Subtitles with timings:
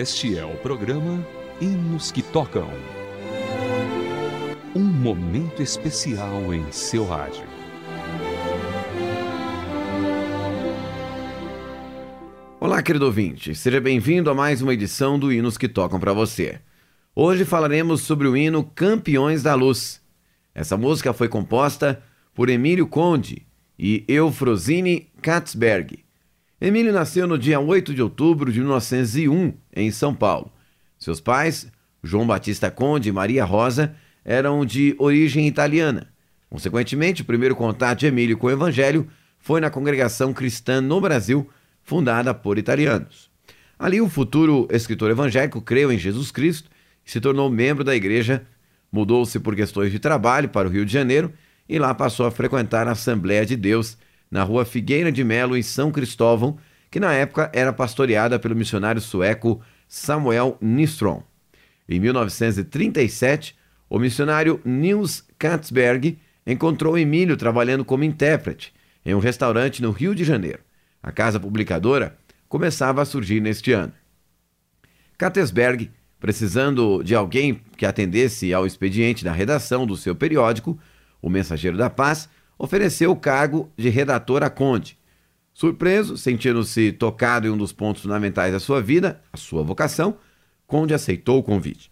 [0.00, 1.22] Este é o programa
[1.60, 2.70] Hinos que Tocam.
[4.74, 7.44] Um momento especial em seu rádio.
[12.58, 13.54] Olá, querido ouvinte.
[13.54, 16.60] Seja bem-vindo a mais uma edição do Hinos que Tocam para você.
[17.14, 20.00] Hoje falaremos sobre o hino Campeões da Luz.
[20.54, 22.02] Essa música foi composta
[22.34, 23.46] por Emílio Conde
[23.78, 26.02] e Eufrosine Katzberg.
[26.60, 30.52] Emílio nasceu no dia 8 de outubro de 1901, em São Paulo.
[30.98, 31.72] Seus pais,
[32.04, 36.12] João Batista Conde e Maria Rosa, eram de origem italiana.
[36.50, 41.48] Consequentemente, o primeiro contato de Emílio com o Evangelho foi na congregação cristã no Brasil,
[41.82, 43.30] fundada por italianos.
[43.78, 46.68] Ali, o futuro escritor evangélico creu em Jesus Cristo
[47.06, 48.44] e se tornou membro da igreja,
[48.92, 51.32] mudou-se por questões de trabalho para o Rio de Janeiro
[51.66, 53.96] e lá passou a frequentar a Assembleia de Deus
[54.30, 56.56] na rua Figueira de Melo, em São Cristóvão,
[56.90, 61.22] que na época era pastoreada pelo missionário sueco Samuel Nistrom.
[61.88, 63.56] Em 1937,
[63.88, 68.72] o missionário Nils Katzberg encontrou Emílio trabalhando como intérprete
[69.04, 70.60] em um restaurante no Rio de Janeiro.
[71.02, 72.16] A casa publicadora
[72.48, 73.92] começava a surgir neste ano.
[75.18, 80.78] Katzberg, precisando de alguém que atendesse ao expediente da redação do seu periódico,
[81.22, 82.28] O Mensageiro da Paz,
[82.60, 84.98] ofereceu o cargo de redator a Conde.
[85.54, 90.18] Surpreso, sentindo-se tocado em um dos pontos fundamentais da sua vida, a sua vocação,
[90.66, 91.90] Conde aceitou o convite.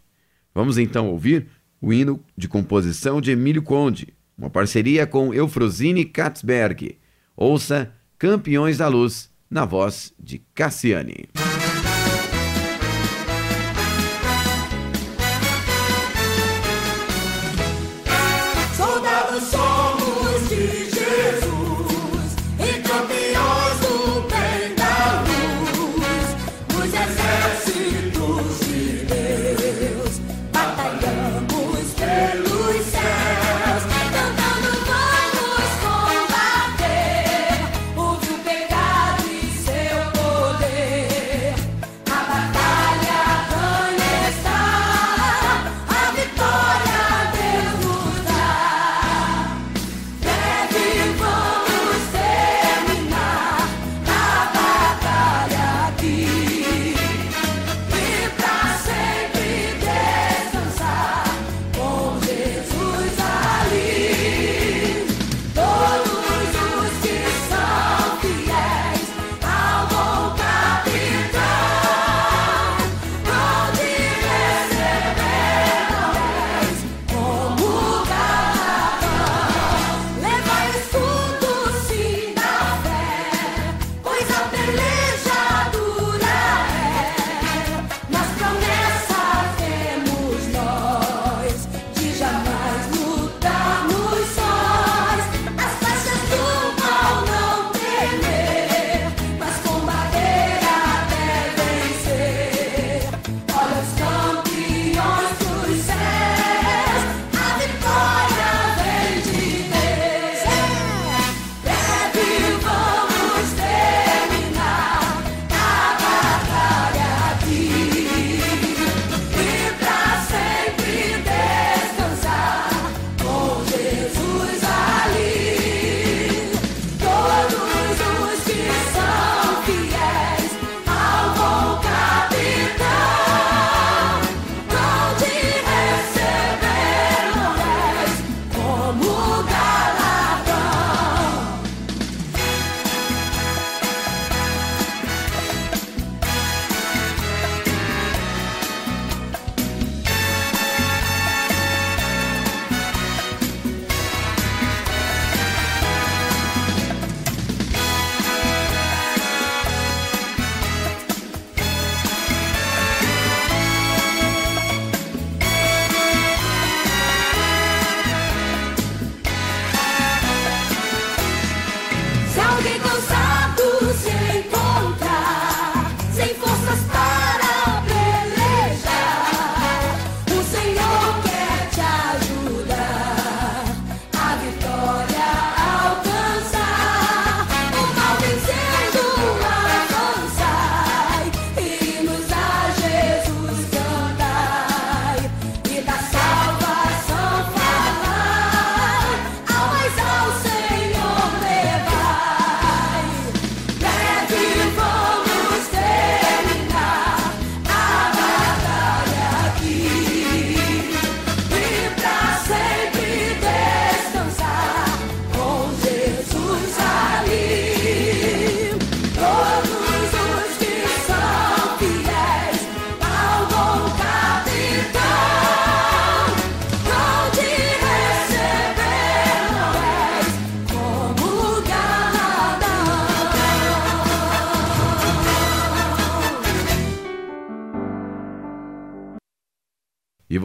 [0.54, 1.48] Vamos então ouvir
[1.80, 6.98] o hino de composição de Emílio Conde, uma parceria com Eufrosine Katzberg.
[7.34, 11.28] Ouça Campeões da Luz, na voz de Cassiane.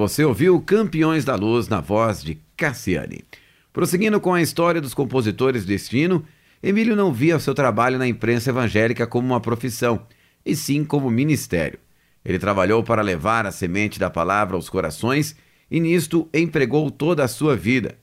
[0.08, 3.24] Você ouviu Campeões da Luz na voz de Cassiane.
[3.72, 6.26] Prosseguindo com a história dos compositores deste hino,
[6.62, 10.06] Emílio não via seu trabalho na imprensa evangélica como uma profissão,
[10.46, 11.80] e sim como ministério.
[12.26, 15.38] Ele trabalhou para levar a semente da palavra aos corações
[15.72, 17.96] e nisto empregou toda a sua vida.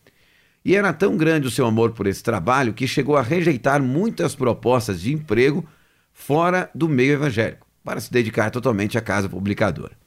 [0.65, 4.35] E era tão grande o seu amor por esse trabalho que chegou a rejeitar muitas
[4.35, 5.69] propostas de emprego
[6.15, 10.01] fora do meio evangélico, para se dedicar totalmente à casa publicadora.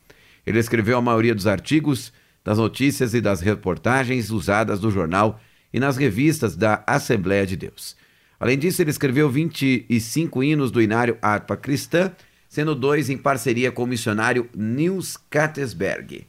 [0.46, 2.12] Ele escreveu a maioria dos artigos,
[2.44, 5.40] das notícias e das reportagens usadas no jornal
[5.74, 7.96] e nas revistas da Assembleia de Deus.
[8.40, 12.12] Além disso, ele escreveu 25 hinos do inário Harpa Cristã,
[12.50, 16.28] sendo dois em parceria com o missionário Nils Katzberg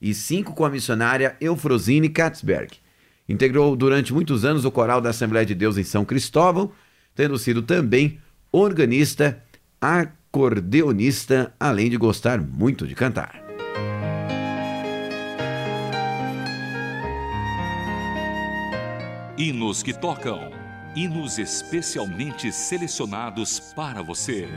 [0.00, 2.76] e cinco com a missionária Eufrosine Katzberg.
[3.28, 6.70] Integrou durante muitos anos o coral da Assembleia de Deus em São Cristóvão,
[7.14, 8.20] tendo sido também
[8.52, 9.42] organista,
[9.80, 13.45] acordeonista, além de gostar muito de cantar.
[19.38, 20.50] Hinos que tocam.
[20.94, 24.48] Hinos especialmente selecionados para você.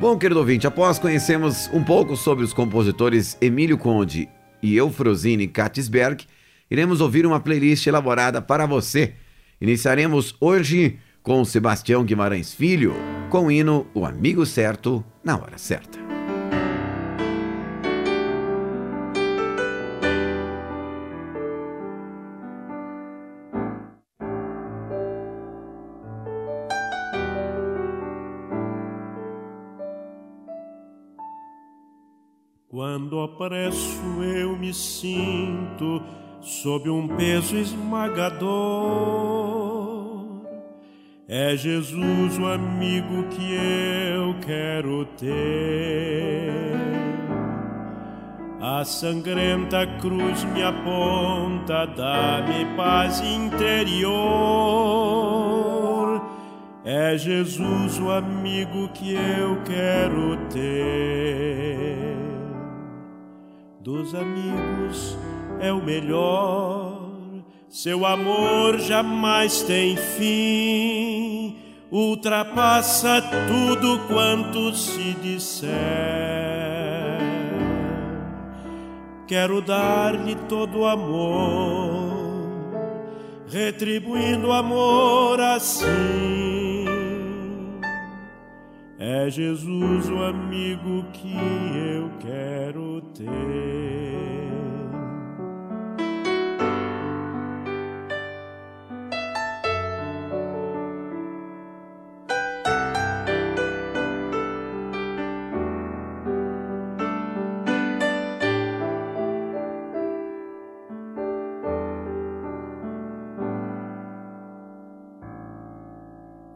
[0.00, 4.28] Bom, querido ouvinte, após conhecermos um pouco sobre os compositores Emílio Conde
[4.62, 6.24] e Eufrosine Katzberg,
[6.70, 9.14] iremos ouvir uma playlist elaborada para você.
[9.60, 12.94] Iniciaremos hoje com Sebastião Guimarães Filho,
[13.28, 16.09] com o hino O Amigo Certo na Hora Certa.
[32.90, 36.02] Quando opresso eu me sinto
[36.40, 38.40] sob um peso esmagador.
[41.28, 46.50] É Jesus o amigo que eu quero ter.
[48.60, 54.10] A sangrenta cruz me aponta, dá-me paz interior.
[56.84, 61.49] É Jesus o amigo que eu quero ter
[63.80, 65.16] dos amigos
[65.58, 67.00] é o melhor.
[67.68, 71.56] Seu amor jamais tem fim,
[71.90, 75.70] ultrapassa tudo quanto se disser.
[79.26, 82.10] Quero dar-lhe todo o amor,
[83.48, 86.59] retribuindo o amor assim
[89.00, 94.39] é Jesus o amigo que eu quero ter.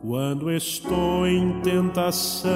[0.06, 2.50] Quando estou em tentação,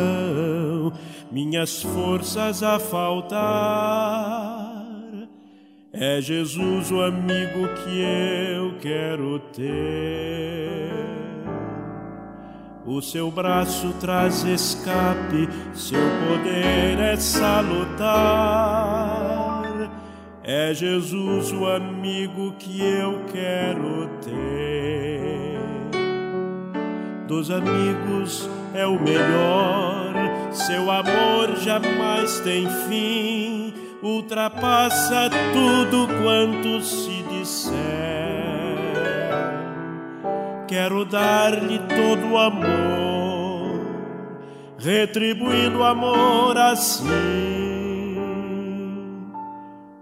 [1.32, 3.40] minhas forças a faltar,
[5.90, 10.90] é Jesus o amigo que eu quero ter.
[12.84, 18.08] O seu braço traz escape, seu poder é salutar.
[20.44, 24.97] É Jesus o amigo que eu quero ter
[27.28, 30.14] dos amigos é o melhor.
[30.50, 37.76] Seu amor jamais tem fim, ultrapassa tudo quanto se disser.
[40.66, 43.86] Quero dar-lhe todo o amor,
[44.78, 47.08] retribuindo o amor assim.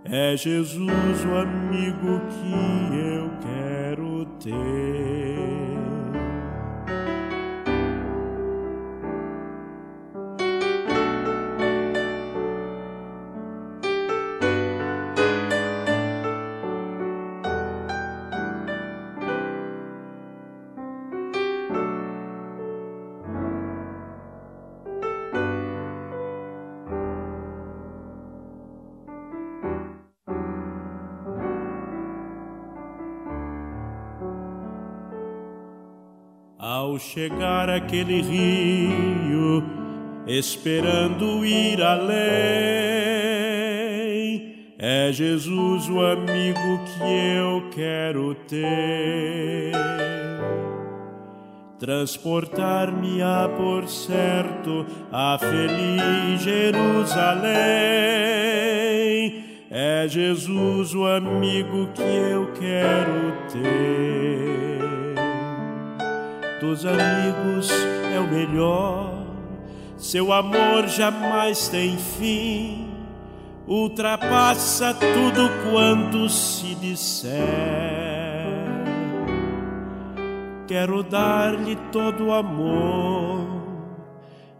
[0.05, 5.46] É Jesus o amigo que eu quero ter.
[36.87, 39.65] Ao chegar aquele rio,
[40.25, 42.15] esperando ir além,
[44.79, 49.73] é Jesus o amigo que eu quero ter.
[51.81, 57.57] transportar-me-á por certo a feliz Jerusalém.
[59.73, 64.56] É Jesus o amigo que eu quero ter.
[66.67, 67.71] Dos amigos
[68.13, 69.25] é o melhor,
[69.97, 72.91] seu amor jamais tem fim,
[73.69, 77.33] ultrapassa tudo quanto se disser.
[80.67, 83.47] Quero dar-lhe todo o amor,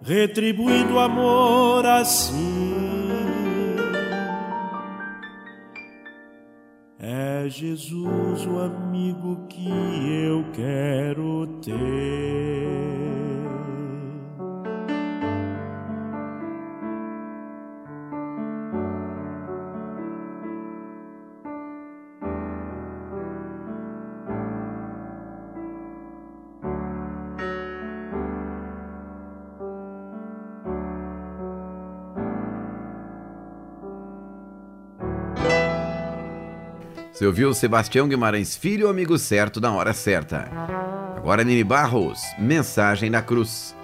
[0.01, 2.66] retribuindo o amor assim.
[7.47, 11.77] É Jesus o amigo que eu quero ter.
[37.17, 40.51] Você ouviu Sebastião Guimarães Filho, amigo certo na hora certa.
[41.17, 43.75] Agora Nini Barros, Mensagem da Cruz.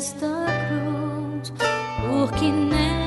[0.00, 1.52] Esta cruz,
[2.08, 2.99] porque nela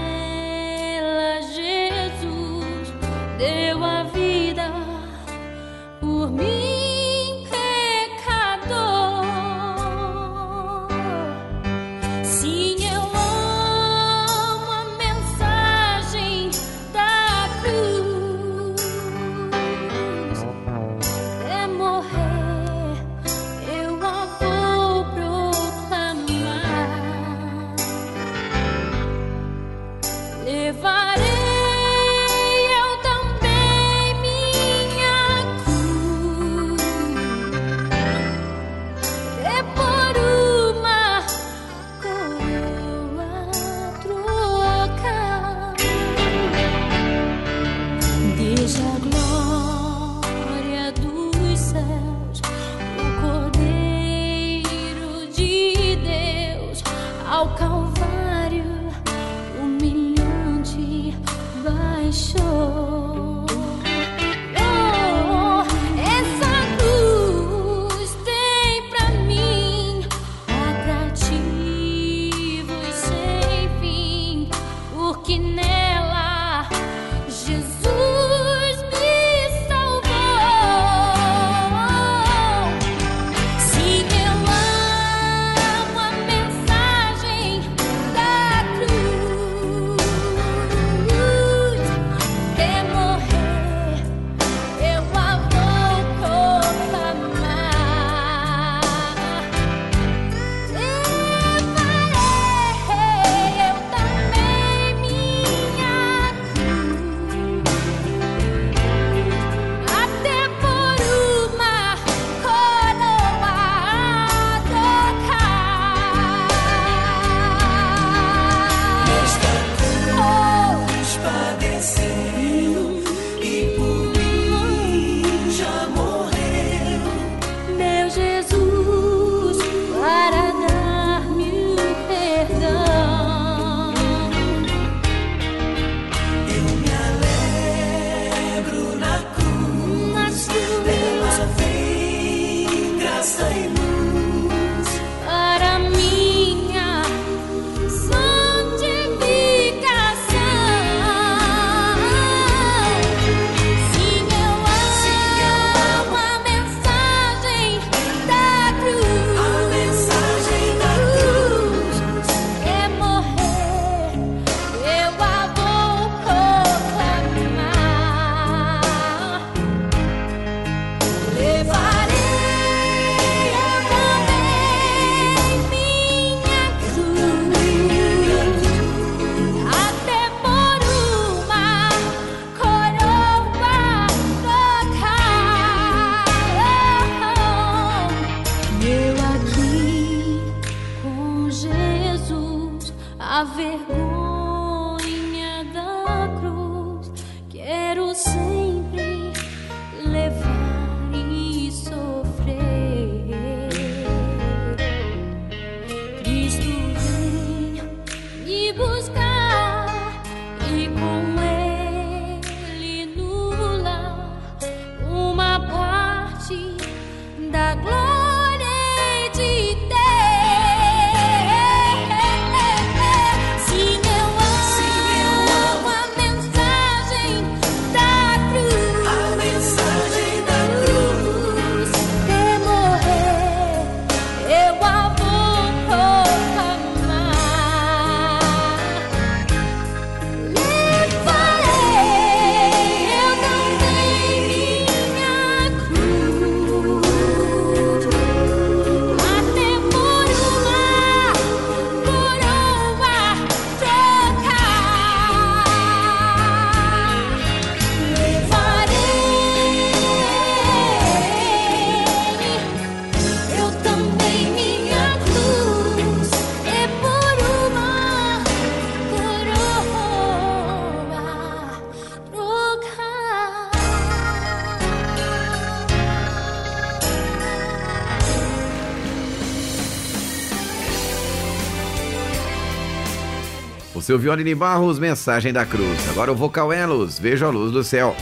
[284.13, 286.07] Silvione de Barros, Mensagem da Cruz.
[286.11, 288.15] Agora o vocal Elos, Vejo a Luz do Céu.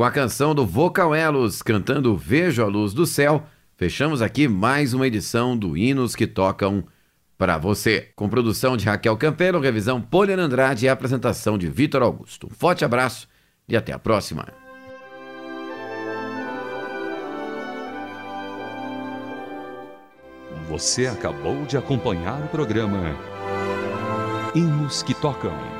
[0.00, 3.44] Com a canção do Vocal Elos cantando Vejo a Luz do Céu,
[3.76, 6.84] fechamos aqui mais uma edição do Hinos que Tocam
[7.36, 8.10] para você.
[8.16, 12.46] Com produção de Raquel Campelo, revisão Poliana Andrade e apresentação de Vitor Augusto.
[12.46, 13.28] Um forte abraço
[13.68, 14.48] e até a próxima.
[20.70, 23.14] Você acabou de acompanhar o programa
[24.54, 25.79] Hinos que Tocam.